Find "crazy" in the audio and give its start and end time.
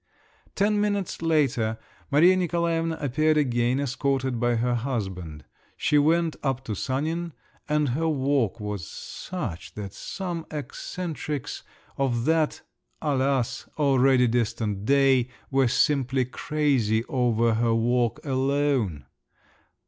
16.25-17.05